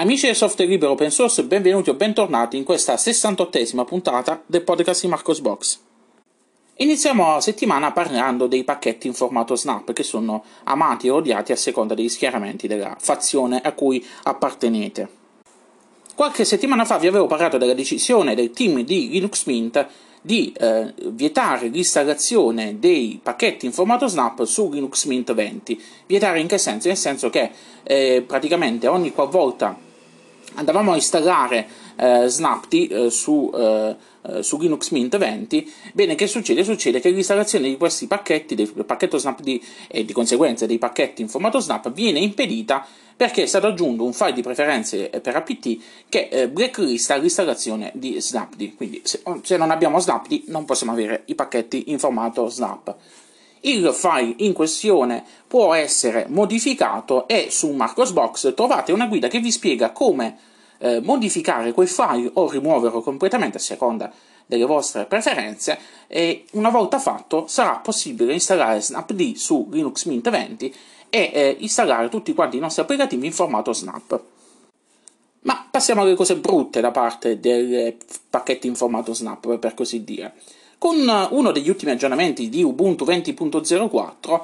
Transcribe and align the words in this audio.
Amici 0.00 0.26
del 0.26 0.36
software 0.36 0.70
libero 0.70 0.92
open 0.92 1.10
source, 1.10 1.42
benvenuti 1.42 1.90
o 1.90 1.94
bentornati 1.94 2.56
in 2.56 2.62
questa 2.62 2.94
68esima 2.94 3.84
puntata 3.84 4.40
del 4.46 4.62
podcast 4.62 5.00
di 5.00 5.08
Marcos 5.08 5.40
Box. 5.40 5.80
Iniziamo 6.76 7.32
la 7.32 7.40
settimana 7.40 7.90
parlando 7.90 8.46
dei 8.46 8.62
pacchetti 8.62 9.08
in 9.08 9.12
formato 9.12 9.56
Snap 9.56 9.92
che 9.92 10.04
sono 10.04 10.44
amati 10.62 11.08
e 11.08 11.10
odiati 11.10 11.50
a 11.50 11.56
seconda 11.56 11.94
degli 11.94 12.08
schieramenti 12.08 12.68
della 12.68 12.94
fazione 12.96 13.60
a 13.60 13.72
cui 13.72 14.06
appartenete. 14.22 15.08
Qualche 16.14 16.44
settimana 16.44 16.84
fa 16.84 16.96
vi 16.98 17.08
avevo 17.08 17.26
parlato 17.26 17.58
della 17.58 17.74
decisione 17.74 18.36
del 18.36 18.52
team 18.52 18.82
di 18.82 19.08
Linux 19.08 19.46
Mint 19.46 19.84
di 20.20 20.52
eh, 20.56 20.94
vietare 21.06 21.66
l'installazione 21.66 22.78
dei 22.78 23.18
pacchetti 23.20 23.66
in 23.66 23.72
formato 23.72 24.06
Snap 24.06 24.44
su 24.44 24.70
Linux 24.70 25.06
Mint 25.06 25.34
20. 25.34 25.82
Vietare 26.06 26.38
in 26.38 26.46
che 26.46 26.58
senso? 26.58 26.86
Nel 26.86 26.96
senso 26.96 27.30
che 27.30 27.50
eh, 27.82 28.22
praticamente 28.24 28.86
ogni 28.86 29.12
qualvolta 29.12 29.86
andavamo 30.54 30.92
a 30.92 30.94
installare 30.94 31.66
eh, 31.96 32.28
Snapd 32.28 32.72
eh, 32.74 33.10
su, 33.10 33.50
eh, 33.54 33.96
eh, 34.22 34.42
su, 34.42 34.58
Linux 34.58 34.90
Mint 34.90 35.16
20, 35.16 35.72
bene 35.92 36.14
che 36.14 36.26
succede? 36.26 36.64
Succede 36.64 37.00
che 37.00 37.10
l'installazione 37.10 37.68
di 37.68 37.76
questi 37.76 38.06
pacchetti, 38.06 38.54
del 38.54 38.84
pacchetto 38.84 39.18
Snapd 39.18 39.60
e 39.88 40.04
di 40.04 40.12
conseguenza 40.12 40.66
dei 40.66 40.78
pacchetti 40.78 41.22
in 41.22 41.28
formato 41.28 41.58
Snap, 41.58 41.92
viene 41.92 42.20
impedita 42.20 42.86
perché 43.16 43.42
è 43.42 43.46
stato 43.46 43.66
aggiunto 43.66 44.04
un 44.04 44.12
file 44.12 44.32
di 44.32 44.42
preferenze 44.42 45.08
per 45.08 45.34
apt 45.34 45.76
che 46.08 46.28
eh, 46.30 46.48
blacklista 46.48 47.16
l'installazione 47.16 47.90
di 47.94 48.20
Snapd. 48.20 48.76
Quindi 48.76 49.00
se, 49.02 49.20
se 49.42 49.56
non 49.56 49.72
abbiamo 49.72 49.98
Snapd 49.98 50.44
non 50.46 50.64
possiamo 50.64 50.92
avere 50.92 51.22
i 51.26 51.34
pacchetti 51.34 51.90
in 51.90 51.98
formato 51.98 52.48
Snap. 52.48 52.96
Il 53.60 53.90
file 53.92 54.34
in 54.38 54.52
questione 54.52 55.24
può 55.46 55.74
essere 55.74 56.26
modificato 56.28 57.26
e 57.26 57.48
su 57.50 57.70
Marcosbox 57.70 58.54
trovate 58.54 58.92
una 58.92 59.06
guida 59.06 59.28
che 59.28 59.40
vi 59.40 59.50
spiega 59.50 59.90
come 59.90 60.38
eh, 60.78 61.00
modificare 61.00 61.72
quel 61.72 61.88
file 61.88 62.30
o 62.34 62.48
rimuoverlo 62.48 63.00
completamente 63.00 63.56
a 63.56 63.60
seconda 63.60 64.12
delle 64.46 64.64
vostre 64.64 65.04
preferenze 65.04 65.78
e 66.06 66.44
una 66.52 66.70
volta 66.70 66.98
fatto 66.98 67.46
sarà 67.46 67.76
possibile 67.76 68.32
installare 68.32 68.80
Snapd 68.80 69.34
su 69.34 69.68
Linux 69.70 70.06
Mint 70.06 70.30
20 70.30 70.74
e 71.10 71.30
eh, 71.32 71.56
installare 71.60 72.08
tutti 72.08 72.32
quanti 72.34 72.56
i 72.56 72.60
nostri 72.60 72.82
applicativi 72.82 73.26
in 73.26 73.32
formato 73.32 73.72
Snap. 73.72 74.20
Ma 75.40 75.66
passiamo 75.70 76.02
alle 76.02 76.14
cose 76.14 76.36
brutte 76.36 76.80
da 76.80 76.90
parte 76.90 77.40
dei 77.40 77.96
pacchetti 78.28 78.66
in 78.66 78.74
formato 78.74 79.14
Snap, 79.14 79.58
per 79.58 79.74
così 79.74 80.04
dire. 80.04 80.34
Con 80.78 81.28
uno 81.30 81.50
degli 81.50 81.68
ultimi 81.68 81.90
aggiornamenti 81.90 82.48
di 82.48 82.62
Ubuntu 82.62 83.04
20.04, 83.04 84.40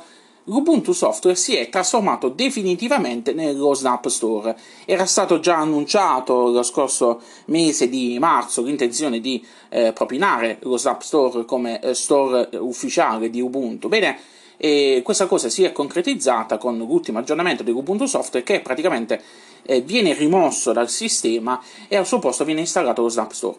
l'Ubuntu 0.47 0.91
Software 0.91 1.37
si 1.37 1.55
è 1.55 1.69
trasformato 1.69 2.29
definitivamente 2.29 3.33
nello 3.33 3.73
Snap 3.73 4.09
Store. 4.09 4.59
Era 4.85 5.07
stato 5.07 5.39
già 5.39 5.59
annunciato 5.59 6.51
lo 6.51 6.63
scorso 6.65 7.23
mese 7.47 7.89
di 7.89 8.19
marzo 8.19 8.63
l'intenzione 8.63 9.21
di 9.21 9.47
eh, 9.69 9.93
propinare 9.93 10.59
lo 10.63 10.77
Snap 10.77 11.03
Store 11.03 11.45
come 11.45 11.81
eh, 11.81 11.95
store 11.95 12.49
ufficiale 12.59 13.31
di 13.31 13.41
Ubuntu. 13.41 13.87
Bene, 13.87 14.19
e 14.57 15.03
questa 15.05 15.27
cosa 15.27 15.49
si 15.49 15.63
è 15.63 15.71
concretizzata 15.71 16.59
con 16.59 16.77
l'ultimo 16.77 17.21
aggiornamento 17.21 17.63
dell'Ubuntu 17.63 18.07
Software 18.07 18.45
che 18.45 18.61
praticamente 18.61 19.23
eh, 19.63 19.83
viene 19.83 20.13
rimosso 20.15 20.73
dal 20.73 20.91
sistema 20.91 21.63
e 21.87 21.95
al 21.95 22.07
suo 22.07 22.19
posto 22.19 22.45
viene 22.45 22.61
installato 22.61 23.03
lo 23.03 23.09
Snap 23.09 23.31
Store. 23.31 23.57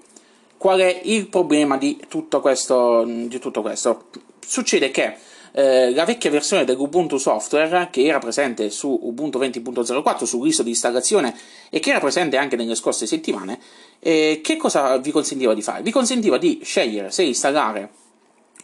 Qual 0.65 0.79
è 0.79 1.01
il 1.03 1.27
problema 1.27 1.77
di 1.77 1.95
tutto 2.07 2.41
questo? 2.41 3.03
Di 3.05 3.37
tutto 3.37 3.61
questo? 3.61 4.05
Succede 4.43 4.89
che 4.89 5.15
eh, 5.51 5.93
la 5.93 6.05
vecchia 6.05 6.31
versione 6.31 6.65
dell'Ubuntu 6.65 7.17
Software, 7.17 7.89
che 7.91 8.03
era 8.03 8.17
presente 8.17 8.71
su 8.71 8.99
Ubuntu 9.03 9.37
20.04, 9.37 10.23
sul 10.23 10.41
riso 10.41 10.63
di 10.63 10.69
installazione 10.69 11.37
e 11.69 11.77
che 11.77 11.91
era 11.91 11.99
presente 11.99 12.37
anche 12.37 12.55
nelle 12.55 12.73
scorse 12.73 13.05
settimane, 13.05 13.59
eh, 13.99 14.41
che 14.43 14.57
cosa 14.57 14.97
vi 14.97 15.11
consentiva 15.11 15.53
di 15.53 15.61
fare? 15.61 15.83
Vi 15.83 15.91
consentiva 15.91 16.39
di 16.39 16.59
scegliere 16.63 17.11
se 17.11 17.21
installare 17.21 17.91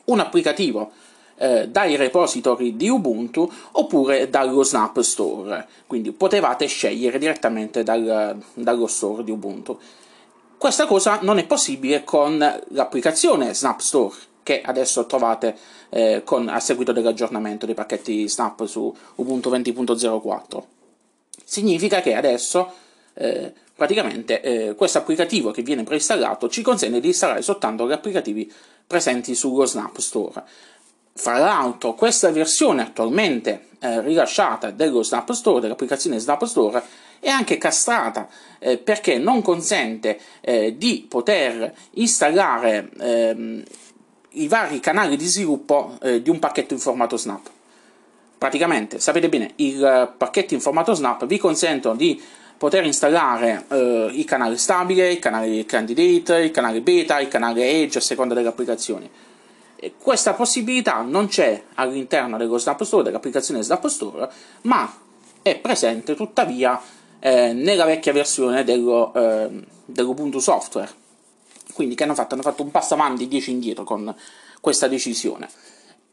un 0.06 0.22
applicativo 0.22 0.94
eh, 1.38 1.68
dai 1.68 1.98
repository 1.98 2.76
di 2.76 2.90
Ubuntu 2.90 3.48
oppure 3.74 4.28
dallo 4.28 4.64
Snap 4.64 5.02
Store. 5.02 5.68
Quindi 5.86 6.12
potevate 6.14 6.66
scegliere 6.66 7.20
direttamente 7.20 7.84
dal, 7.84 8.42
dallo 8.56 8.88
store 8.88 9.24
di 9.24 9.30
Ubuntu. 9.30 9.80
Questa 10.62 10.86
cosa 10.86 11.18
non 11.24 11.40
è 11.40 11.48
possibile 11.48 12.04
con 12.04 12.38
l'applicazione 12.38 13.52
Snap 13.52 13.80
Store 13.80 14.16
che 14.44 14.62
adesso 14.62 15.08
trovate 15.08 15.58
eh, 15.90 16.22
con, 16.24 16.48
a 16.50 16.60
seguito 16.60 16.92
dell'aggiornamento 16.92 17.66
dei 17.66 17.74
pacchetti 17.74 18.30
Snap 18.30 18.66
su 18.66 18.96
Ubuntu 19.16 19.50
20.04. 19.50 20.64
Significa 21.44 22.02
che 22.02 22.14
adesso 22.14 22.72
eh, 23.16 23.52
praticamente 23.76 24.42
eh, 24.42 24.76
questo 24.76 25.00
applicativo 25.00 25.50
che 25.50 25.64
viene 25.64 25.82
preinstallato 25.82 26.48
ci 26.48 26.62
consente 26.62 27.00
di 27.00 27.08
installare 27.08 27.42
soltanto 27.42 27.88
gli 27.88 27.92
applicativi 27.92 28.54
presenti 28.86 29.34
sullo 29.34 29.66
Snap 29.66 29.98
Store. 29.98 30.44
Fra 31.14 31.40
l'altro, 31.40 31.96
questa 31.96 32.32
versione 32.32 32.84
attualmente 32.84 33.70
eh, 33.80 34.00
rilasciata 34.02 34.70
dello 34.70 35.02
Snap 35.02 35.32
Store, 35.32 35.60
dell'applicazione 35.60 36.20
Snap 36.20 36.46
Store, 36.46 36.84
è 37.22 37.30
anche 37.30 37.58
castrata 37.58 38.28
eh, 38.60 38.78
perché 38.78 39.18
non 39.18 39.42
consente 39.42 40.20
eh, 40.42 40.76
di 40.78 41.06
poter 41.08 41.74
installare 41.92 42.90
ehm, 43.00 43.64
i 44.32 44.48
vari 44.48 44.80
canali 44.80 45.16
di 45.16 45.26
sviluppo 45.26 45.98
eh, 46.02 46.22
di 46.22 46.30
un 46.30 46.40
pacchetto 46.40 46.74
in 46.74 46.80
formato 46.80 47.16
Snap. 47.16 47.50
Praticamente, 48.38 49.00
sapete 49.00 49.30
bene, 49.30 49.52
i 49.58 49.78
pacchetti 49.80 50.56
in 50.56 50.62
formato 50.62 50.94
Snap 50.94 51.28
vi 51.28 51.38
consentono 51.38 51.96
di 51.96 52.20
poter 52.58 52.86
installare 52.86 53.66
eh, 53.70 54.10
i 54.14 54.24
canali 54.24 54.58
stabili, 54.58 55.12
i 55.12 55.20
canali 55.20 55.64
candidate, 55.66 56.38
il 56.38 56.52
canale 56.52 56.82
beta, 56.82 57.20
il 57.20 57.28
canale 57.28 57.70
edge 57.70 58.00
a 58.00 58.02
seconda 58.02 58.34
delle 58.34 58.48
applicazioni. 58.48 59.10
E 59.76 59.94
questa 59.98 60.34
possibilità 60.34 61.02
non 61.02 61.28
c'è 61.28 61.62
all'interno 61.76 62.38
dello 62.38 62.58
Snap 62.58 62.84
Store, 62.84 63.04
dell'applicazione 63.04 63.62
Snap 63.62 63.88
Store, 63.88 64.30
ma 64.62 64.92
è 65.42 65.58
presente 65.58 66.16
tuttavia 66.16 66.80
eh, 67.22 67.54
nella 67.54 67.86
vecchia 67.86 68.12
versione 68.12 68.64
dello, 68.64 69.14
eh, 69.14 69.50
dell'Ubuntu 69.86 70.40
Software. 70.40 70.90
Quindi 71.74 71.96
che 71.96 72.04
hanno 72.04 72.16
fatto? 72.16 72.34
Hanno 72.34 72.44
fatto 72.44 72.64
un 72.64 72.72
passo 72.72 72.96
avanti, 72.96 73.28
10 73.28 73.52
indietro 73.52 73.84
con 73.84 74.14
questa 74.60 74.88
decisione. 74.88 75.48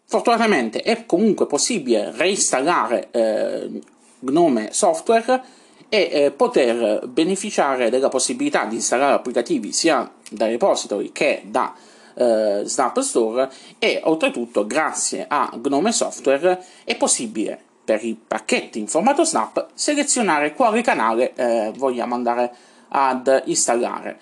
Fortunatamente 0.04 0.82
è 0.82 1.04
comunque 1.06 1.46
possibile 1.46 2.12
reinstallare 2.14 3.08
eh, 3.10 3.80
Gnome 4.20 4.68
Software 4.72 5.42
e 5.88 6.08
eh, 6.10 6.30
poter 6.30 7.06
beneficiare 7.08 7.90
della 7.90 8.08
possibilità 8.08 8.64
di 8.64 8.76
installare 8.76 9.14
applicativi 9.14 9.72
sia 9.72 10.10
da 10.30 10.46
repository 10.46 11.12
che 11.12 11.42
da 11.46 11.74
eh, 12.14 12.62
Snap 12.64 13.00
Store 13.00 13.50
e 13.78 14.00
oltretutto 14.04 14.66
grazie 14.66 15.24
a 15.28 15.50
Gnome 15.56 15.92
Software 15.92 16.62
è 16.84 16.96
possibile 16.96 17.64
per 17.88 18.04
i 18.04 18.14
pacchetti 18.14 18.78
in 18.78 18.86
formato 18.86 19.24
Snap 19.24 19.68
selezionare 19.72 20.52
quale 20.52 20.82
canale 20.82 21.32
eh, 21.34 21.72
vogliamo 21.74 22.14
andare 22.14 22.52
ad 22.88 23.44
installare. 23.46 24.20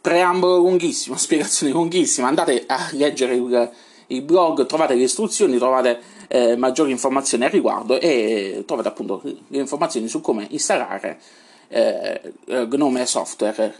Preambolo 0.00 0.58
lunghissimo, 0.58 1.16
spiegazione 1.18 1.72
lunghissima, 1.72 2.28
andate 2.28 2.62
a 2.68 2.88
leggere 2.92 3.34
il, 3.34 3.70
il 4.06 4.22
blog, 4.22 4.64
trovate 4.66 4.94
le 4.94 5.02
istruzioni, 5.02 5.58
trovate 5.58 6.00
eh, 6.28 6.54
maggiori 6.54 6.92
informazioni 6.92 7.46
al 7.46 7.50
riguardo 7.50 7.98
e 7.98 8.62
trovate 8.64 8.86
appunto 8.86 9.20
le 9.24 9.58
informazioni 9.58 10.06
su 10.06 10.20
come 10.20 10.46
installare 10.50 11.18
eh, 11.66 12.32
Gnome 12.46 13.04
Software. 13.06 13.74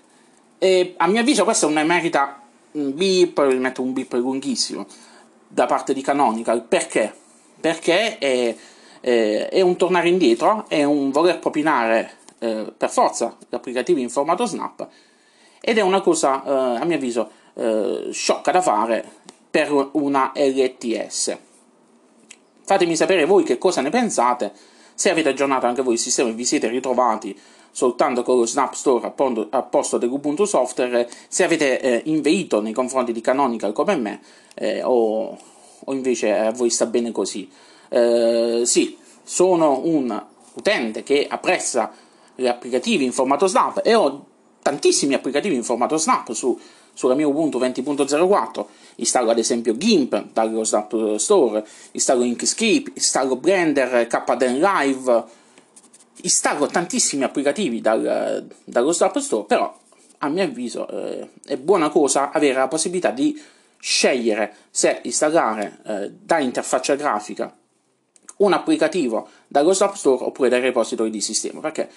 E 0.59 0.95
a 0.97 1.07
mio 1.07 1.21
avviso 1.21 1.45
questa 1.45 1.69
è 1.69 1.71
una 1.71 1.85
merita 1.85 2.41
un 2.73 2.93
beep, 2.97 3.47
vi 3.47 3.59
metto 3.59 3.81
un 3.81 3.93
beep 3.93 4.15
lunghissimo 4.15 4.87
da 5.47 5.67
parte 5.67 5.95
di 5.95 6.03
Canonical, 6.03 6.65
perché? 6.65 7.15
Perché 7.61 8.19
è 8.19 8.57
eh, 9.03 9.49
è 9.49 9.61
un 9.61 9.77
tornare 9.77 10.09
indietro, 10.09 10.65
è 10.69 10.83
un 10.85 11.11
voler 11.11 11.39
propinare 11.39 12.19
eh, 12.39 12.73
per 12.77 12.91
forza 12.91 13.37
gli 13.49 13.55
applicativi 13.55 14.01
in 14.01 14.09
formato 14.09 14.47
Snap 14.47 14.89
ed 15.61 15.79
è 15.79 15.83
una 15.83 16.01
cosa, 16.01 16.43
eh, 16.45 16.81
a 16.81 16.85
mio 16.85 16.97
avviso, 16.97 17.31
eh, 17.55 18.09
sciocca 18.11 18.51
da 18.51 18.63
fare 18.63 19.05
per 19.51 19.91
una 19.93 20.33
LTS. 20.35 21.37
Fatemi 22.65 22.97
sapere 22.97 23.27
voi 23.27 23.45
che 23.45 23.59
cosa 23.59 23.81
ne 23.81 23.91
pensate, 23.91 24.53
se 24.95 25.11
avete 25.11 25.29
aggiornato 25.29 25.67
anche 25.67 25.83
voi 25.83 25.95
il 25.95 25.99
sistema 26.01 26.31
e 26.31 26.33
vi 26.33 26.45
siete 26.45 26.69
ritrovati 26.69 27.39
soltanto 27.73 28.23
con 28.23 28.37
lo 28.37 28.47
Snap 28.47 28.75
Store 28.75 29.13
a 29.51 29.63
posto 29.63 29.99
dell'Ubuntu 29.99 30.45
Software, 30.45 31.09
se 31.29 31.43
avete 31.43 31.81
eh, 31.81 32.03
inveito 32.05 32.61
nei 32.61 32.73
confronti 32.73 33.13
di 33.13 33.21
Canonical 33.21 33.73
come 33.73 33.97
me 33.97 34.21
eh, 34.55 34.83
o, 34.83 35.37
o, 35.85 35.93
invece 35.93 36.37
a 36.37 36.53
voi 36.53 36.71
sta 36.71 36.87
bene 36.87 37.11
così. 37.11 37.51
Eh, 37.93 38.63
sì, 38.65 38.97
sono 39.23 39.83
un 39.85 40.25
utente 40.55 41.03
che 41.03 41.27
apprezza 41.29 41.93
gli 42.35 42.47
applicativi 42.47 43.05
in 43.05 43.13
formato 43.13 43.47
Snap 43.47 43.83
e 43.85 43.95
ho 43.95 44.25
tantissimi 44.63 45.13
applicativi 45.13 45.55
in 45.55 45.63
formato 45.63 45.99
Snap 45.99 46.33
su, 46.33 46.59
sulla 46.95 47.15
mia 47.15 47.27
Ubuntu 47.27 47.59
20.04. 47.59 48.65
Installo 48.97 49.31
ad 49.31 49.39
esempio 49.39 49.77
GIMP 49.77 50.33
dallo 50.33 50.65
Snap 50.65 51.17
Store, 51.17 51.67
installo 51.93 52.25
Inkscape, 52.25 52.93
installo 52.95 53.37
Blender, 53.37 54.07
KDN 54.07 54.59
Live, 54.59 55.25
installo 56.23 56.67
tantissimi 56.69 57.25
applicativi 57.25 57.83
dal, 57.83 58.47
dallo 58.65 58.97
App 58.99 59.19
Store, 59.19 59.45
però 59.45 59.79
a 60.19 60.29
mio 60.29 60.45
avviso 60.45 60.89
eh, 60.89 61.29
è 61.45 61.59
buona 61.59 61.91
cosa 61.91 62.31
avere 62.31 62.55
la 62.55 62.69
possibilità 62.69 63.11
di 63.11 63.39
scegliere 63.79 64.55
se 64.71 65.01
installare 65.03 65.81
eh, 65.85 66.11
da 66.23 66.39
interfaccia 66.39 66.95
grafica 66.95 67.55
un 68.45 68.53
applicativo 68.53 69.29
dallo 69.47 69.75
App 69.79 69.95
Store 69.95 70.25
oppure 70.25 70.49
dai 70.49 70.61
repository 70.61 71.11
di 71.11 71.21
sistema, 71.21 71.61
perché 71.61 71.89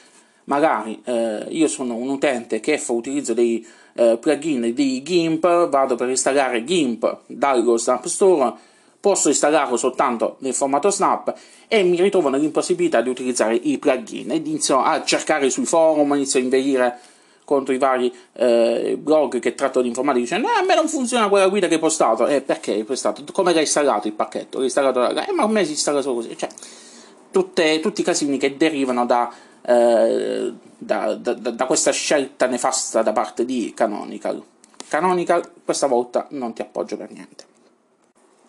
magari 0.46 1.02
eh, 1.06 1.46
io 1.50 1.68
sono 1.68 1.96
un 1.96 2.10
utente 2.10 2.60
che 2.60 2.78
fa 2.78 2.94
utilizzo 2.94 3.34
dei 3.34 3.66
eh, 3.94 4.18
plugin 4.20 4.74
di 4.74 5.02
GIMP, 5.02 5.70
vado 5.70 5.96
per 5.96 6.10
installare 6.10 6.64
GIMP 6.64 7.22
dallo 7.28 7.78
Snap 7.78 8.06
Store, 8.06 8.54
posso 9.00 9.30
installarlo 9.30 9.78
soltanto 9.78 10.38
nel 10.40 10.54
formato 10.54 10.90
Snap 10.90 11.34
e 11.68 11.84
mi 11.84 12.00
ritrovo 12.02 12.30
nell'impossibilità 12.30 13.02
di 13.02 13.10
utilizzare 13.10 13.56
i 13.56 13.78
plugin. 13.78 14.32
Inizio 14.32 14.82
a 14.82 15.04
cercare 15.04 15.50
sui 15.50 15.66
forum, 15.66 16.14
inizio 16.14 16.40
a 16.40 16.44
inveire 16.44 17.00
contro 17.46 17.74
i 17.74 17.78
vari 17.78 18.14
eh, 18.34 18.98
blog 19.00 19.40
che 19.40 19.56
trattano 19.56 19.84
di 19.84 19.88
informatica 19.88 20.26
dicendo 20.26 20.48
eh, 20.50 20.60
a 20.60 20.66
me 20.66 20.76
non 20.76 20.90
funziona 20.90 21.30
quella 21.30 21.48
guida 21.48 21.68
che 21.68 21.76
hai 21.76 21.80
postato 21.80 22.28
eh, 22.28 22.42
perché 22.42 22.74
hai 22.74 22.84
postato? 22.84 23.24
come 23.32 23.54
l'hai 23.54 23.62
installato 23.62 24.08
il 24.08 24.14
pacchetto? 24.14 24.58
l'hai 24.58 24.66
installato 24.66 25.00
da... 25.00 25.26
eh, 25.26 25.32
ma 25.32 25.44
a 25.44 25.48
me 25.48 25.64
si 25.64 25.72
installa 25.72 26.02
solo 26.02 26.16
così 26.16 26.36
cioè, 26.36 26.50
tutte, 27.32 27.80
tutti 27.80 28.02
i 28.02 28.04
casini 28.04 28.38
che 28.38 28.58
derivano 28.58 29.06
da, 29.06 29.32
eh, 29.62 30.54
da, 30.78 31.14
da, 31.14 31.34
da, 31.34 31.66
questa 31.66 31.92
scelta 31.92 32.48
nefasta 32.48 33.02
da 33.04 33.14
parte 33.14 33.46
di 33.46 33.72
Canonical 33.76 34.44
Canonical 34.88 35.52
questa 35.64 35.88
volta 35.88 36.28
non 36.32 36.54
ti 36.54 36.62
appoggio 36.62 36.98
per 36.98 37.12
niente 37.12 37.46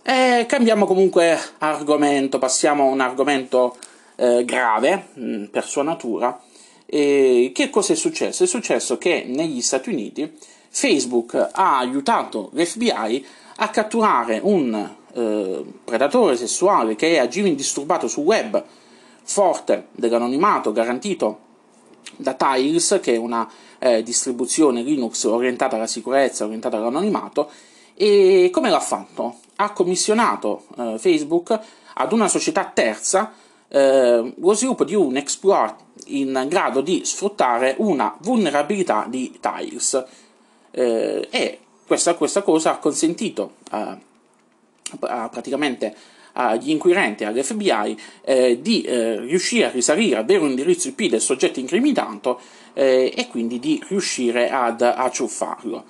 e 0.03 0.47
cambiamo 0.49 0.87
comunque 0.87 1.39
argomento 1.59 2.39
passiamo 2.39 2.85
a 2.85 2.91
un 2.91 3.01
argomento 3.01 3.77
eh, 4.17 4.45
grave 4.45 5.09
mh, 5.13 5.37
mm, 5.37 5.45
per 5.45 5.67
sua 5.67 5.83
natura 5.83 6.41
che 6.87 7.69
cosa 7.71 7.93
è 7.93 7.97
successo? 7.97 8.45
È 8.45 8.47
successo 8.47 8.97
che 8.97 9.25
negli 9.27 9.61
Stati 9.61 9.91
Uniti 9.91 10.33
Facebook 10.71 11.35
ha 11.35 11.79
aiutato 11.79 12.51
l'FBI 12.53 13.27
a 13.57 13.69
catturare 13.71 14.41
un 14.43 14.95
eh, 15.15 15.65
predatore 15.83 16.37
sessuale 16.37 16.95
che 16.95 17.19
agiva 17.19 17.49
indisturbato 17.49 18.07
sul 18.07 18.25
web, 18.25 18.63
forte 19.23 19.89
dell'anonimato 19.93 20.73
garantito 20.73 21.39
da 22.17 22.35
Tiles, 22.35 22.99
che 23.03 23.15
è 23.15 23.17
una 23.17 23.49
eh, 23.79 24.03
distribuzione 24.03 24.83
Linux 24.83 25.25
orientata 25.25 25.77
alla 25.77 25.87
sicurezza, 25.87 26.45
orientata 26.45 26.77
all'anonimato, 26.77 27.51
e 27.95 28.51
come 28.53 28.69
l'ha 28.69 28.81
fatto? 28.81 29.37
Ha 29.57 29.73
commissionato 29.73 30.67
eh, 30.77 30.97
Facebook 30.99 31.59
ad 31.95 32.13
una 32.13 32.29
società 32.29 32.71
terza 32.73 33.33
eh, 33.69 34.35
lo 34.37 34.53
sviluppo 34.53 34.85
di 34.85 34.95
un 34.95 35.17
exploit 35.17 35.75
in 36.07 36.47
grado 36.49 36.81
di 36.81 37.03
sfruttare 37.05 37.75
una 37.79 38.17
vulnerabilità 38.21 39.07
di 39.09 39.39
Tiles 39.41 40.05
eh, 40.71 41.29
e 41.31 41.59
questa, 41.87 42.15
questa, 42.15 42.43
cosa 42.43 42.73
ha 42.73 42.79
consentito 42.79 43.55
a, 43.71 43.99
praticamente 45.31 45.95
agli 46.33 46.71
inquirenti 46.71 47.25
all'FBI 47.25 47.99
eh, 48.23 48.61
di 48.61 48.83
eh, 48.83 49.21
riuscire 49.21 49.67
a 49.67 49.71
risalire 49.71 50.17
al 50.17 50.25
vero 50.25 50.47
indirizzo 50.47 50.89
IP 50.89 51.09
del 51.09 51.21
soggetto 51.21 51.61
incriminato 51.61 52.41
eh, 52.75 53.13
e 53.17 53.27
quindi 53.29 53.59
di 53.59 53.83
riuscire 53.89 54.51
ad 54.51 54.83
acciuffarlo. 54.83 55.85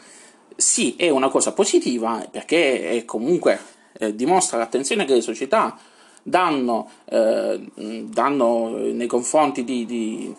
Sì, 0.55 0.95
è 0.97 1.11
una 1.11 1.29
cosa 1.29 1.53
positiva 1.53 2.27
perché 2.31 3.03
comunque 3.05 3.59
eh, 3.99 4.15
dimostra 4.15 4.59
l'attenzione 4.59 5.05
che 5.05 5.15
le 5.15 5.21
società 5.21 5.77
danno, 6.26 6.90
eh, 7.05 7.61
danno 7.75 8.70
nei 8.70 9.06
confronti 9.06 9.62
di, 9.62 9.87
di, 9.87 10.34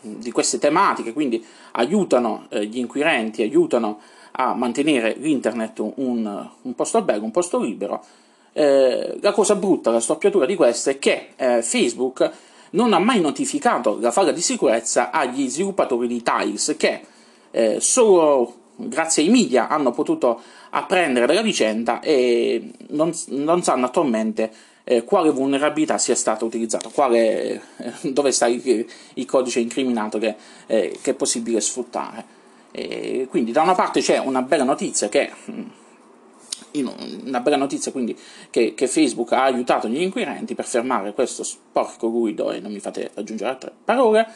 di, 0.00 0.30
queste 0.30 0.58
tematiche, 0.58 1.12
quindi 1.12 1.44
aiutano 1.72 2.46
eh, 2.48 2.64
gli 2.66 2.78
inquirenti, 2.78 3.42
aiutano 3.42 3.98
a 4.32 4.54
mantenere 4.54 5.16
l'internet 5.18 5.78
un, 5.96 6.48
un 6.62 6.74
posto 6.74 6.98
albergo, 6.98 7.24
un 7.24 7.32
posto 7.32 7.58
libero. 7.58 8.04
Eh, 8.52 9.18
la 9.20 9.32
cosa 9.32 9.56
brutta, 9.56 9.90
la 9.90 9.98
storpiatura 9.98 10.46
di 10.46 10.54
questo 10.54 10.90
è 10.90 10.98
che 10.98 11.30
eh, 11.34 11.62
Facebook 11.62 12.30
non 12.70 12.92
ha 12.92 12.98
mai 12.98 13.20
notificato 13.20 13.98
la 14.00 14.12
falla 14.12 14.30
di 14.30 14.40
sicurezza 14.40 15.10
agli 15.10 15.48
sviluppatori 15.48 16.06
di 16.06 16.22
Tiles 16.22 16.74
che 16.78 17.00
eh, 17.50 17.80
solo 17.80 18.54
grazie 18.76 19.24
ai 19.24 19.28
media 19.28 19.68
hanno 19.68 19.90
potuto 19.90 20.40
apprendere 20.70 21.26
della 21.26 21.42
vicenda 21.42 22.00
e 22.00 22.70
non, 22.90 23.12
non 23.28 23.62
sanno 23.62 23.86
attualmente 23.86 24.50
eh, 24.84 25.04
quale 25.04 25.30
vulnerabilità 25.30 25.98
sia 25.98 26.14
stata 26.14 26.44
utilizzata, 26.44 26.88
quale, 26.88 27.62
eh, 27.76 27.92
dove 28.12 28.32
sta 28.32 28.46
il, 28.46 28.86
il, 29.14 29.26
codice 29.26 29.60
incriminato 29.60 30.18
che, 30.18 30.34
eh, 30.66 30.98
che 31.00 31.10
è 31.12 31.14
possibile 31.14 31.60
sfruttare. 31.60 32.40
E 32.70 33.26
quindi 33.28 33.52
da 33.52 33.62
una 33.62 33.74
parte 33.74 34.00
c'è 34.00 34.18
una 34.18 34.42
bella 34.42 34.64
notizia 34.64 35.08
che 35.08 35.30
mm, 35.50 35.62
una 36.74 37.40
bella 37.40 37.56
notizia 37.56 37.92
quindi 37.92 38.16
che, 38.48 38.72
che, 38.74 38.86
Facebook 38.86 39.32
ha 39.32 39.42
aiutato 39.42 39.88
gli 39.88 40.00
inquirenti 40.00 40.54
per 40.54 40.64
fermare 40.64 41.12
questo 41.12 41.42
sporco 41.42 42.10
guido 42.10 42.50
e 42.50 42.60
non 42.60 42.72
mi 42.72 42.80
fate 42.80 43.10
aggiungere 43.14 43.50
altre 43.50 43.72
parole 43.84 44.26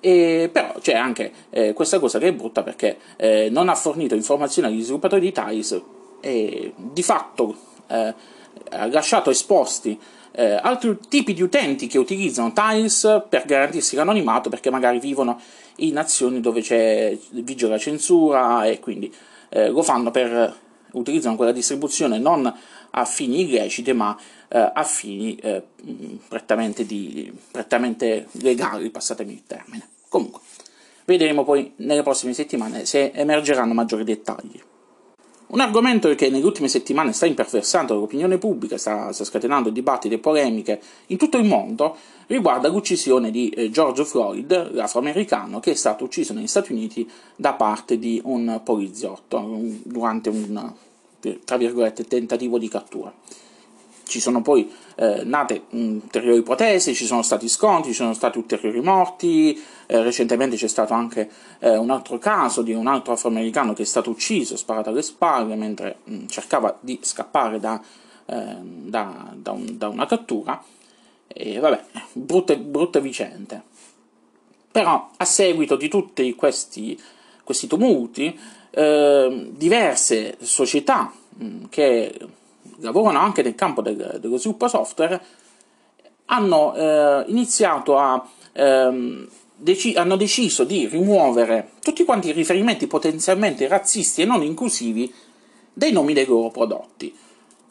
e 0.00 0.50
però 0.52 0.74
c'è 0.80 0.94
anche 0.94 1.32
eh, 1.50 1.72
questa 1.72 1.98
cosa 1.98 2.18
che 2.18 2.28
è 2.28 2.32
brutta 2.32 2.62
perché 2.62 2.98
eh, 3.16 3.48
non 3.50 3.68
ha 3.68 3.74
fornito 3.74 4.14
informazioni 4.14 4.68
agli 4.68 4.82
sviluppatori 4.82 5.20
di 5.20 5.32
Tiles 5.32 5.80
e 6.20 6.72
di 6.76 7.02
fatto 7.02 7.56
eh, 7.86 8.14
lasciato 8.90 9.30
esposti 9.30 9.98
eh, 10.38 10.52
altri 10.52 10.98
tipi 11.08 11.32
di 11.32 11.40
utenti 11.40 11.86
che 11.86 11.98
utilizzano 11.98 12.52
Tiles 12.52 13.24
per 13.28 13.46
garantirsi 13.46 13.96
l'anonimato 13.96 14.50
perché 14.50 14.68
magari 14.68 15.00
vivono 15.00 15.40
in 15.76 15.94
nazioni 15.94 16.40
dove 16.40 16.60
c'è, 16.60 17.16
vige 17.30 17.66
la 17.66 17.78
censura 17.78 18.66
e 18.66 18.78
quindi 18.78 19.12
eh, 19.48 19.68
lo 19.68 19.82
fanno 19.82 20.10
per 20.10 20.54
utilizzano 20.92 21.36
quella 21.36 21.52
distribuzione 21.52 22.18
non 22.18 22.54
a 22.90 23.04
fini 23.04 23.42
illeciti 23.42 23.92
ma 23.94 24.16
eh, 24.48 24.70
a 24.74 24.82
fini 24.84 25.36
eh, 25.36 25.62
prettamente, 26.28 26.84
di, 26.84 27.32
prettamente 27.50 28.28
legali, 28.32 28.90
passatemi 28.90 29.32
il 29.32 29.42
termine. 29.46 29.88
Comunque, 30.08 30.40
vedremo 31.06 31.44
poi 31.44 31.72
nelle 31.76 32.02
prossime 32.02 32.34
settimane 32.34 32.84
se 32.84 33.10
emergeranno 33.14 33.74
maggiori 33.74 34.04
dettagli. 34.04 34.60
Un 35.48 35.60
argomento 35.60 36.12
che 36.16 36.28
nelle 36.28 36.44
ultime 36.44 36.66
settimane 36.66 37.12
sta 37.12 37.24
imperversando 37.24 37.94
l'opinione 37.94 38.36
pubblica, 38.36 38.76
sta, 38.78 39.12
sta, 39.12 39.22
scatenando 39.22 39.70
dibattiti 39.70 40.14
e 40.14 40.18
polemiche 40.18 40.80
in 41.06 41.16
tutto 41.16 41.36
il 41.36 41.44
mondo, 41.44 41.96
riguarda 42.26 42.66
l'uccisione 42.66 43.30
di 43.30 43.48
eh, 43.50 43.70
George 43.70 44.04
Floyd, 44.04 44.72
l'afroamericano, 44.72 45.60
che 45.60 45.70
è 45.70 45.74
stato 45.74 46.02
ucciso 46.02 46.32
negli 46.32 46.48
Stati 46.48 46.72
Uniti 46.72 47.08
da 47.36 47.52
parte 47.52 47.96
di 47.96 48.20
un 48.24 48.60
poliziotto 48.64 49.60
durante 49.84 50.30
un, 50.30 50.72
virgolette, 51.20 52.04
tentativo 52.08 52.58
di 52.58 52.68
cattura. 52.68 53.14
Ci 54.02 54.18
sono 54.18 54.42
poi 54.42 54.68
eh, 54.96 55.22
nate 55.24 55.64
ulteriori 55.70 56.42
proteste, 56.42 56.94
ci 56.94 57.04
sono 57.04 57.22
stati 57.22 57.48
scontri, 57.48 57.90
ci 57.90 57.96
sono 57.96 58.14
stati 58.14 58.38
ulteriori 58.38 58.80
morti, 58.80 59.62
eh, 59.86 60.02
recentemente 60.02 60.56
c'è 60.56 60.68
stato 60.68 60.94
anche 60.94 61.30
eh, 61.60 61.76
un 61.76 61.90
altro 61.90 62.18
caso 62.18 62.62
di 62.62 62.72
un 62.72 62.86
altro 62.86 63.12
afroamericano 63.12 63.74
che 63.74 63.82
è 63.82 63.86
stato 63.86 64.10
ucciso, 64.10 64.56
sparato 64.56 64.88
alle 64.88 65.02
spalle 65.02 65.54
mentre 65.54 65.98
mh, 66.04 66.26
cercava 66.26 66.76
di 66.80 66.98
scappare 67.02 67.60
da, 67.60 67.80
ehm, 68.26 68.88
da, 68.88 69.32
da, 69.34 69.50
un, 69.52 69.76
da, 69.76 69.88
una 69.88 70.06
cattura, 70.06 70.62
e 71.28 71.58
vabbè, 71.58 71.84
brutte, 72.12 72.56
brutte 72.58 73.00
vicende. 73.00 73.62
Però 74.72 75.10
a 75.16 75.24
seguito 75.24 75.76
di 75.76 75.88
tutti 75.88 76.34
questi, 76.34 76.98
questi 77.44 77.66
tumulti, 77.66 78.38
ehm, 78.70 79.50
diverse 79.50 80.36
società 80.40 81.12
mh, 81.36 81.64
che 81.68 82.14
lavorano 82.80 83.18
anche 83.18 83.42
nel 83.42 83.54
campo 83.54 83.82
del, 83.82 84.18
dello 84.20 84.38
sviluppo 84.38 84.68
software, 84.68 85.20
hanno 86.26 86.74
eh, 86.74 87.24
iniziato 87.28 87.98
a 87.98 88.26
ehm, 88.52 89.28
deci- 89.56 89.94
hanno 89.94 90.16
deciso 90.16 90.64
di 90.64 90.86
rimuovere 90.86 91.70
tutti 91.82 92.04
quanti 92.04 92.28
i 92.28 92.32
riferimenti 92.32 92.86
potenzialmente 92.86 93.66
razzisti 93.66 94.22
e 94.22 94.24
non 94.24 94.42
inclusivi 94.42 95.12
dai 95.72 95.92
nomi 95.92 96.12
dei 96.12 96.26
loro 96.26 96.50
prodotti. 96.50 97.14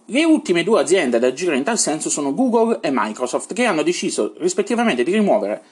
Le 0.09 0.23
ultime 0.23 0.63
due 0.63 0.81
aziende 0.81 1.17
ad 1.17 1.23
agire 1.23 1.57
in 1.57 1.63
tal 1.63 1.79
senso 1.79 2.09
sono 2.09 2.33
Google 2.33 2.79
e 2.81 2.89
Microsoft, 2.91 3.53
che 3.53 3.65
hanno 3.65 3.81
deciso 3.81 4.35
rispettivamente 4.37 5.03
di 5.03 5.11
rimuovere 5.11 5.63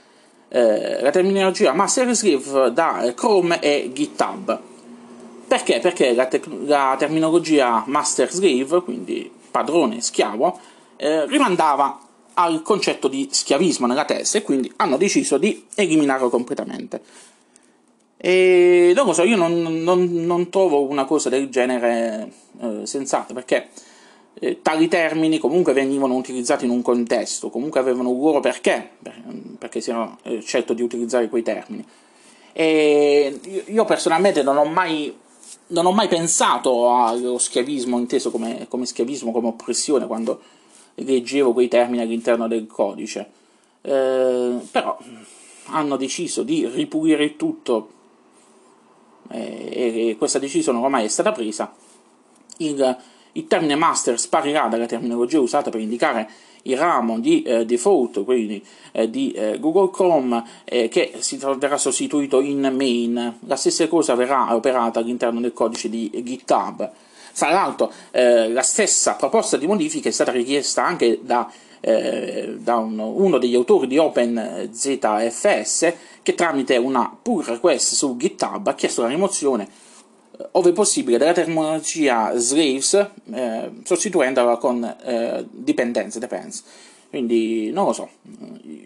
eh, 0.50 1.02
la 1.02 1.12
terminologia 1.12 1.74
master 1.74 2.12
slave 2.16 2.72
da 2.72 3.14
Chrome 3.16 3.60
e 3.60 3.92
GitHub. 3.94 4.73
Perché? 5.54 5.80
Perché 5.80 6.14
la, 6.16 6.26
tec- 6.26 6.50
la 6.66 6.96
terminologia 6.98 7.84
master 7.86 8.32
slave, 8.32 8.82
quindi 8.82 9.32
padrone 9.52 10.02
schiavo, 10.02 10.60
eh, 10.96 11.28
rimandava 11.28 12.00
al 12.34 12.64
concetto 12.64 13.08
di 13.08 13.28
schiavismo 13.30 13.86
nella 13.86 14.04
testa 14.04 14.40
e 14.40 14.42
quindi 14.42 14.74
hanno 14.78 14.98
deciso 14.98 15.38
di 15.38 15.64
eliminarlo 15.76 16.30
completamente. 16.30 17.04
E 18.18 18.94
non 18.96 19.06
lo 19.06 19.14
so, 19.14 19.22
io 19.22 19.36
non, 19.36 19.62
non, 19.62 20.12
non 20.12 20.50
trovo 20.50 20.90
una 20.90 21.06
cosa 21.06 21.30
del 21.30 21.50
genere 21.50 22.32
eh, 22.60 22.88
sensata 22.88 23.36
perché 23.36 23.70
eh, 24.40 24.64
tali 24.64 24.88
termini 24.88 25.38
comunque 25.38 25.74
venivano 25.74 26.16
utilizzati 26.16 26.66
in 26.66 26.72
un 26.72 26.82
contesto, 26.82 27.52
comunque 27.52 27.80
avevano 27.80 28.10
un 28.10 28.20
loro 28.20 28.40
perché, 28.40 28.90
perché 29.60 29.82
si 29.82 29.92
erano 29.92 30.18
eh, 30.24 30.40
scelto 30.40 30.74
di 30.74 30.82
utilizzare 30.82 31.30
quei 31.30 31.44
termini. 31.44 31.86
E 32.54 33.40
io 33.66 33.86
personalmente 33.86 34.44
non 34.44 34.58
ho 34.58 34.66
mai, 34.66 35.22
non 35.74 35.88
ho 35.88 35.92
mai 35.92 36.08
pensato 36.08 36.94
allo 36.94 37.38
schiavismo 37.38 37.98
inteso 37.98 38.32
come, 38.32 38.68
come, 38.70 38.86
schiavismo, 38.86 39.32
come 39.32 39.48
oppressione 39.48 40.06
quando 40.06 40.42
leggevo 40.96 41.52
quei 41.52 41.68
termini 41.68 42.02
all'interno 42.02 42.48
del 42.48 42.68
codice. 42.68 43.32
Eh, 43.82 44.58
però 44.72 44.98
hanno 45.68 45.98
deciso 45.98 46.44
di 46.44 46.68
ripulire 46.68 47.36
tutto 47.36 47.90
e, 49.30 50.10
e 50.10 50.16
questa 50.18 50.40
decisione 50.40 50.78
ormai 50.78 51.06
è 51.06 51.10
stata 51.10 51.32
presa. 51.32 51.74
Il, 52.58 52.98
il 53.32 53.48
termine 53.48 53.76
master 53.76 54.20
sparirà 54.20 54.68
dalla 54.68 54.86
terminologia 54.86 55.40
usata 55.40 55.72
per 55.72 55.80
indicare 55.80 56.30
il 56.64 56.78
ramo 56.78 57.20
di 57.20 57.44
eh, 57.44 57.66
default, 57.66 58.24
quindi 58.24 58.64
eh, 58.92 59.10
di 59.10 59.32
eh, 59.32 59.60
Google 59.60 59.90
Chrome, 59.92 60.44
eh, 60.64 60.88
che 60.88 61.14
si 61.20 61.38
verrà 61.38 61.78
sostituito 61.78 62.40
in 62.40 62.74
main. 62.76 63.38
La 63.46 63.56
stessa 63.56 63.88
cosa 63.88 64.16
verrà 64.16 64.56
operata 64.56 65.00
all'interno 65.00 65.40
del 65.40 65.54
codice 65.54 65.90
di 65.90 66.10
GitHub. 66.24 66.92
Fra 67.36 67.52
l'altro, 67.52 67.92
eh, 68.12 68.50
la 68.50 68.62
stessa 68.62 69.16
proposta 69.16 69.58
di 69.58 69.66
modifica 69.66 70.08
è 70.10 70.12
stata 70.12 70.32
richiesta 70.32 70.86
anche 70.86 71.20
da, 71.22 71.52
da 71.82 72.78
un, 72.78 72.98
uno 72.98 73.38
degli 73.40 73.56
autori 73.56 73.88
di 73.88 73.98
OpenZFS 73.98 75.94
che 76.22 76.34
tramite 76.34 76.78
una 76.78 77.14
pull 77.22 77.44
request 77.44 77.96
su 77.96 78.16
GitHub 78.16 78.68
ha 78.68 78.74
chiesto 78.74 79.02
la 79.02 79.10
rimozione 79.10 79.68
ove 80.52 80.72
possibile, 80.72 81.18
della 81.18 81.34
terminologia 81.34 82.36
slaves, 82.36 83.10
eh, 83.32 83.72
sostituendola 83.84 84.58
con 84.58 84.84
eh, 84.84 85.46
dipendenze, 85.50 86.20
depends. 86.20 86.64
Quindi 87.10 87.70
non 87.70 87.86
lo 87.86 87.94
so, 87.94 88.10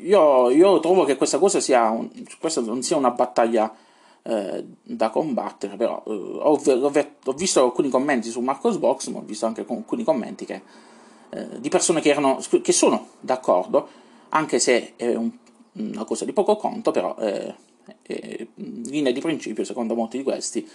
io, 0.02 0.50
io 0.50 0.80
trovo 0.82 1.06
che 1.06 1.16
questa 1.16 1.40
cosa 1.40 1.62
sia, 1.62 1.90
un, 1.90 2.10
questa 2.40 2.60
non 2.60 2.84
sia 2.84 2.98
una 2.98 3.12
battaglia 3.12 3.74
eh, 4.24 4.66
da 4.84 5.10
combattere, 5.10 5.78
però 5.78 6.04
eh, 6.06 6.12
ho, 6.12 6.62
ho, 6.62 7.34
visto 7.34 7.64
alcuni 7.64 7.88
commenti 7.88 8.30
su 8.30 8.42
Marcosbox, 8.42 9.08
ma 9.08 9.20
ho 9.20 9.24
visto 9.26 9.46
anche 9.46 9.66
alcuni 9.66 10.04
commenti 10.04 10.44
che, 10.44 10.62
eh, 11.30 11.48
di 11.60 11.70
persone 11.70 12.02
che, 12.02 12.10
erano, 12.10 12.40
che 12.62 12.72
sono 12.74 13.12
d'accordo, 13.22 13.88
anche 14.30 14.60
se 14.60 14.94
è 14.98 15.16
un, 15.16 15.32
una 15.74 16.04
cosa 16.04 16.26
di 16.26 16.34
poco 16.34 16.58
conto, 16.58 16.92
però 16.92 17.16
eh, 17.20 17.56
in 18.08 18.82
linea 18.88 19.14
di 19.14 19.22
principio, 19.22 19.64
secondo 19.64 19.96
molti 19.96 20.18
di 20.18 20.24
questi, 20.24 20.70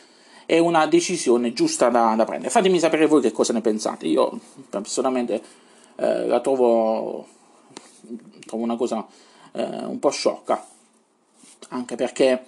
è 0.46 0.58
una 0.58 0.86
decisione 0.86 1.52
giusta 1.52 1.88
da, 1.88 2.14
da, 2.16 2.24
prendere. 2.24 2.50
Fatemi 2.50 2.78
sapere 2.78 3.06
voi 3.06 3.20
che 3.20 3.32
cosa 3.32 3.52
ne 3.52 3.60
pensate. 3.60 4.06
Io 4.06 4.38
personalmente 4.68 5.42
eh, 5.96 6.26
la 6.26 6.40
trovo, 6.40 7.26
trovo, 8.46 8.62
una 8.62 8.76
cosa 8.76 9.06
eh, 9.52 9.84
un 9.84 9.98
po' 9.98 10.10
sciocca, 10.10 10.66
anche 11.68 11.96
perché 11.96 12.46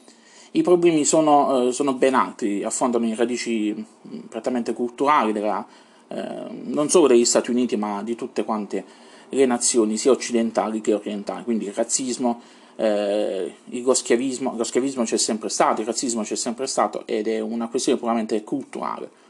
i 0.53 0.63
problemi 0.63 1.05
sono, 1.05 1.69
eh, 1.69 1.73
sono 1.73 1.95
ben 1.95 2.15
altri, 2.15 2.63
affondano 2.63 3.07
in 3.07 3.17
radici 3.17 3.75
mm, 3.75 4.19
prettamente 4.29 4.73
culturali 4.73 5.33
della, 5.33 5.67
eh, 6.09 6.47
non 6.65 6.89
solo 6.89 7.09
degli 7.09 7.25
Stati 7.25 7.51
Uniti, 7.51 7.77
ma 7.77 8.03
di 8.03 8.15
tutte 8.15 8.45
quante 8.45 8.85
le 9.31 9.47
nazioni, 9.47 9.97
sia 9.97 10.13
occidentali 10.13 10.81
che 10.81 10.95
orientali, 10.95 11.45
quindi 11.45 11.67
il 11.67 11.73
razzismo, 11.73 12.41
eh, 12.77 13.55
lo, 13.65 13.95
schiavismo, 13.95 14.55
lo 14.57 14.65
schiavismo 14.65 15.05
c'è 15.05 15.17
sempre 15.17 15.49
stato, 15.49 15.81
il 15.81 15.87
razzismo 15.87 16.23
c'è 16.23 16.37
sempre 16.37 16.67
stato 16.67 17.07
ed 17.07 17.29
è 17.29 17.41
una 17.41 17.69
questione 17.69 17.99
puramente 17.99 18.43
culturale 18.43 19.23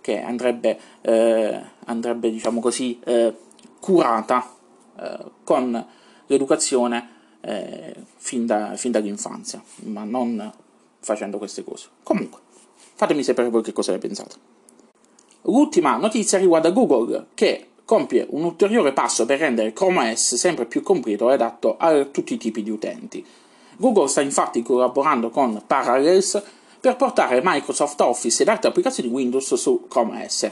che 0.00 0.20
andrebbe, 0.20 0.78
eh, 1.02 1.60
andrebbe 1.84 2.30
diciamo 2.30 2.60
così, 2.60 2.98
eh, 3.04 3.34
curata 3.78 4.54
eh, 4.98 5.18
con 5.44 5.86
l'educazione 6.26 7.08
eh, 7.40 7.94
fin, 8.16 8.46
da, 8.46 8.76
fin 8.76 8.92
dall'infanzia, 8.92 9.62
ma 9.84 10.04
non 10.04 10.52
facendo 11.00 11.38
queste 11.38 11.64
cose. 11.64 11.88
Comunque, 12.02 12.40
fatemi 12.94 13.22
sapere 13.22 13.48
voi 13.48 13.62
che 13.62 13.72
cosa 13.72 13.92
ne 13.92 13.98
pensate. 13.98 14.48
L'ultima 15.42 15.96
notizia 15.96 16.38
riguarda 16.38 16.70
Google 16.70 17.28
che 17.34 17.69
compie 17.90 18.24
un 18.30 18.44
ulteriore 18.44 18.92
passo 18.92 19.26
per 19.26 19.40
rendere 19.40 19.72
Chrome 19.72 20.12
OS 20.12 20.36
sempre 20.36 20.64
più 20.64 20.80
completo 20.80 21.28
e 21.28 21.32
adatto 21.32 21.74
a 21.76 22.04
tutti 22.04 22.34
i 22.34 22.38
tipi 22.38 22.62
di 22.62 22.70
utenti. 22.70 23.26
Google 23.78 24.06
sta 24.06 24.20
infatti 24.20 24.62
collaborando 24.62 25.28
con 25.30 25.60
Parallels 25.66 26.40
per 26.78 26.94
portare 26.94 27.40
Microsoft 27.42 28.00
Office 28.00 28.42
ed 28.42 28.48
altre 28.48 28.68
applicazioni 28.68 29.08
Windows 29.08 29.54
su 29.54 29.86
Chrome 29.88 30.24
OS. 30.24 30.48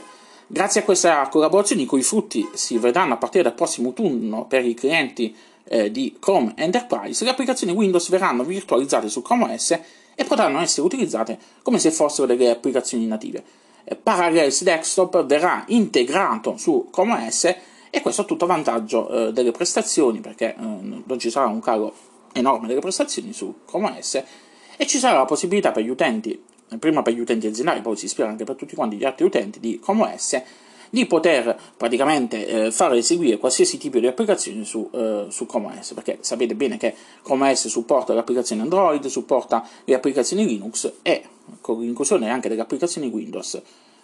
Grazie 0.47 0.81
a 0.81 0.83
questa 0.83 1.29
collaborazione, 1.29 1.83
i 1.83 1.85
cui 1.85 2.01
frutti 2.01 2.45
si 2.55 2.77
vedranno 2.77 3.13
a 3.13 3.17
partire 3.17 3.43
dal 3.43 3.53
prossimo 3.53 3.87
autunno 3.87 4.43
per 4.43 4.65
i 4.65 4.73
clienti 4.73 5.33
eh, 5.63 5.91
di 5.91 6.17
Chrome 6.19 6.51
Enterprise, 6.57 7.23
le 7.23 7.29
applicazioni 7.29 7.71
Windows 7.71 8.09
verranno 8.09 8.43
virtualizzate 8.43 9.07
su 9.07 9.21
Chrome 9.21 9.53
OS 9.53 9.79
e 10.13 10.25
potranno 10.25 10.59
essere 10.59 10.85
utilizzate 10.85 11.39
come 11.61 11.79
se 11.79 11.91
fossero 11.91 12.27
delle 12.27 12.49
applicazioni 12.49 13.05
native. 13.05 13.68
Parallels 14.01 14.63
Desktop 14.63 15.25
verrà 15.25 15.63
integrato 15.67 16.57
su 16.57 16.89
Chrome 16.91 17.27
OS 17.27 17.55
e 17.89 18.01
questo 18.01 18.21
a 18.21 18.25
tutto 18.25 18.45
vantaggio 18.45 19.09
eh, 19.09 19.33
delle 19.33 19.51
prestazioni 19.51 20.19
perché 20.19 20.55
eh, 20.55 20.61
non 20.61 21.17
ci 21.17 21.29
sarà 21.29 21.47
un 21.47 21.59
calo 21.59 21.93
enorme 22.33 22.67
delle 22.67 22.79
prestazioni 22.79 23.33
su 23.33 23.61
Chrome 23.65 23.95
OS 23.97 24.23
e 24.77 24.87
ci 24.87 24.97
sarà 24.97 25.17
la 25.17 25.25
possibilità 25.25 25.71
per 25.71 25.83
gli 25.83 25.89
utenti, 25.89 26.41
prima 26.79 27.01
per 27.01 27.13
gli 27.13 27.19
utenti 27.19 27.47
aziendali, 27.47 27.81
poi 27.81 27.97
si 27.97 28.07
spera 28.07 28.29
anche 28.29 28.45
per 28.45 28.55
tutti 28.55 28.75
quanti 28.75 28.95
gli 28.95 29.03
altri 29.03 29.25
utenti 29.25 29.59
di 29.59 29.79
Chrome 29.79 30.13
OS, 30.13 30.41
di 30.89 31.05
poter 31.05 31.57
praticamente 31.75 32.47
eh, 32.47 32.71
fare 32.71 32.97
eseguire 32.97 33.37
qualsiasi 33.37 33.77
tipo 33.77 33.99
di 33.99 34.07
applicazione 34.07 34.63
su, 34.63 34.89
eh, 34.93 35.25
su 35.29 35.45
Chrome 35.45 35.77
OS, 35.77 35.93
perché 35.93 36.19
sapete 36.21 36.55
bene 36.55 36.77
che 36.77 36.95
Chrome 37.23 37.51
OS 37.51 37.67
supporta 37.67 38.13
le 38.13 38.19
applicazioni 38.19 38.61
Android, 38.61 39.05
supporta 39.07 39.67
le 39.83 39.93
applicazioni 39.95 40.45
Linux 40.45 40.93
e 41.01 41.23
con 41.61 41.79
l'inclusione 41.81 42.29
anche 42.29 42.49
delle 42.49 42.61
applicazioni 42.61 43.07
Windows, 43.07 43.61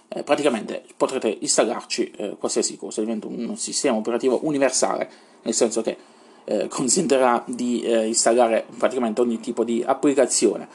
eh, 0.08 0.24
praticamente 0.24 0.84
potrete 0.96 1.38
installarci 1.40 2.12
eh, 2.12 2.36
qualsiasi 2.38 2.78
cosa, 2.78 3.02
diventa 3.02 3.28
un 3.28 3.58
sistema 3.58 3.98
operativo 3.98 4.40
universale, 4.44 5.10
nel 5.42 5.54
senso 5.54 5.82
che 5.82 5.98
eh, 6.46 6.68
consentirà 6.68 7.44
di 7.48 7.82
eh, 7.82 8.08
installare 8.08 8.66
praticamente 8.78 9.22
ogni 9.22 9.40
tipo 9.40 9.64
di 9.64 9.84
applicazione. 9.86 10.68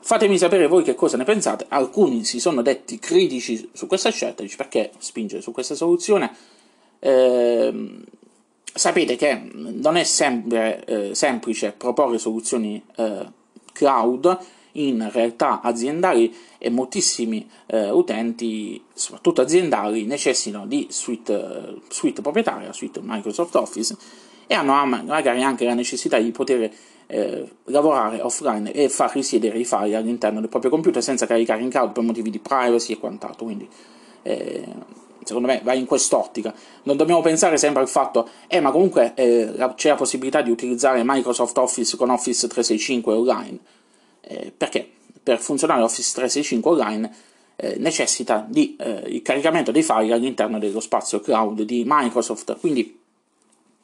Fatemi 0.00 0.38
sapere 0.38 0.68
voi 0.68 0.84
che 0.84 0.94
cosa 0.94 1.16
ne 1.16 1.24
pensate, 1.24 1.66
alcuni 1.68 2.24
si 2.24 2.38
sono 2.38 2.62
detti 2.62 2.98
critici 2.98 3.68
su 3.72 3.86
questa 3.86 4.10
scelta, 4.10 4.42
dice 4.42 4.56
perché 4.56 4.92
spingere 4.98 5.42
su 5.42 5.50
questa 5.52 5.74
soluzione. 5.74 6.30
Eh, 7.00 7.96
sapete 8.72 9.16
che 9.16 9.40
non 9.52 9.96
è 9.96 10.04
sempre 10.04 10.84
eh, 10.84 11.14
semplice 11.14 11.72
proporre 11.72 12.18
soluzioni 12.18 12.82
cloud, 13.72 14.38
in 14.86 15.08
realtà 15.12 15.60
aziendali 15.60 16.34
e 16.58 16.70
moltissimi 16.70 17.48
eh, 17.66 17.90
utenti, 17.90 18.82
soprattutto 18.92 19.40
aziendali, 19.40 20.04
necessitano 20.04 20.66
di 20.66 20.86
suite, 20.90 21.32
eh, 21.34 21.80
suite 21.88 22.20
proprietaria, 22.20 22.72
suite 22.72 23.00
Microsoft 23.02 23.54
Office 23.56 23.96
e 24.46 24.54
hanno 24.54 24.72
magari 24.84 25.42
anche 25.42 25.64
la 25.64 25.74
necessità 25.74 26.18
di 26.18 26.30
poter 26.30 26.70
eh, 27.06 27.48
lavorare 27.64 28.20
offline 28.20 28.72
e 28.72 28.88
far 28.88 29.12
risiedere 29.14 29.58
i 29.58 29.64
file 29.64 29.96
all'interno 29.96 30.40
del 30.40 30.48
proprio 30.48 30.70
computer 30.70 31.02
senza 31.02 31.26
caricare 31.26 31.62
in 31.62 31.70
cloud 31.70 31.92
per 31.92 32.02
motivi 32.02 32.30
di 32.30 32.38
privacy 32.38 32.94
e 32.94 32.98
quant'altro. 32.98 33.44
Quindi, 33.44 33.68
eh, 34.22 34.64
secondo 35.22 35.48
me, 35.48 35.60
va 35.62 35.74
in 35.74 35.86
quest'ottica. 35.86 36.54
Non 36.84 36.96
dobbiamo 36.96 37.20
pensare 37.20 37.56
sempre 37.56 37.82
al 37.82 37.88
fatto, 37.88 38.28
eh, 38.46 38.60
ma 38.60 38.70
comunque 38.70 39.12
eh, 39.14 39.52
c'è 39.74 39.90
la 39.90 39.96
possibilità 39.96 40.40
di 40.40 40.50
utilizzare 40.50 41.02
Microsoft 41.04 41.56
Office 41.58 41.96
con 41.96 42.10
Office 42.10 42.46
365 42.46 43.12
online 43.14 43.58
eh, 44.28 44.52
perché 44.56 44.88
per 45.22 45.38
funzionare 45.38 45.82
Office 45.82 46.12
365 46.14 46.70
online 46.70 47.10
eh, 47.56 47.76
necessita 47.78 48.46
di 48.48 48.76
eh, 48.78 49.02
il 49.06 49.22
caricamento 49.22 49.72
dei 49.72 49.82
file 49.82 50.12
all'interno 50.12 50.58
dello 50.58 50.80
spazio 50.80 51.20
cloud 51.20 51.62
di 51.62 51.82
Microsoft. 51.86 52.56
Quindi 52.60 52.98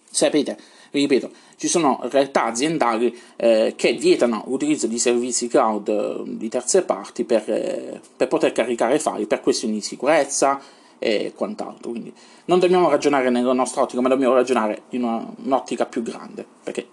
sapete, 0.08 0.56
vi 0.92 1.00
ripeto, 1.00 1.30
ci 1.56 1.66
sono 1.66 1.98
realtà 2.04 2.44
aziendali 2.44 3.18
eh, 3.36 3.74
che 3.76 3.94
vietano 3.94 4.44
l'utilizzo 4.46 4.86
di 4.86 4.98
servizi 4.98 5.48
cloud 5.48 5.88
eh, 5.88 6.22
di 6.36 6.48
terze 6.48 6.82
parti 6.82 7.24
per, 7.24 7.50
eh, 7.50 8.00
per, 8.16 8.28
poter 8.28 8.52
caricare 8.52 9.00
file 9.00 9.26
per 9.26 9.40
questioni 9.40 9.74
di 9.74 9.80
sicurezza 9.80 10.60
e 10.98 11.32
quant'altro. 11.34 11.90
Quindi 11.90 12.14
non 12.44 12.60
dobbiamo 12.60 12.88
ragionare 12.88 13.28
nella 13.30 13.52
nostra 13.52 13.82
ottica, 13.82 14.00
ma 14.00 14.08
dobbiamo 14.08 14.34
ragionare 14.34 14.82
in 14.90 15.02
una, 15.02 15.26
un'ottica 15.42 15.86
più 15.86 16.02
grande, 16.02 16.46
perché 16.62 16.86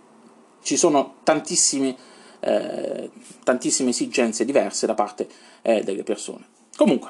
ci 0.63 0.77
sono 0.77 1.17
tantissimi 1.23 1.95
eh, 2.41 3.09
tantissime 3.43 3.91
esigenze 3.91 4.45
diverse 4.45 4.85
da 4.85 4.93
parte 4.93 5.27
eh, 5.61 5.83
delle 5.83 6.03
persone. 6.03 6.45
Comunque, 6.75 7.09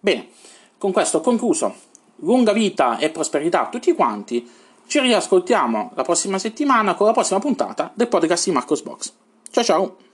bene, 0.00 0.28
con 0.76 0.92
questo 0.92 1.18
ho 1.18 1.20
concluso. 1.20 1.86
Lunga 2.22 2.52
vita 2.52 2.98
e 2.98 3.10
prosperità 3.10 3.66
a 3.66 3.68
tutti 3.68 3.92
quanti. 3.94 4.48
Ci 4.86 5.00
riascoltiamo 5.00 5.92
la 5.94 6.02
prossima 6.02 6.38
settimana 6.38 6.94
con 6.94 7.06
la 7.06 7.12
prossima 7.12 7.38
puntata 7.38 7.92
del 7.94 8.08
podcast 8.08 8.46
di 8.46 8.52
Marcos 8.52 8.82
Box. 8.82 9.12
Ciao 9.50 9.64
ciao! 9.64 10.07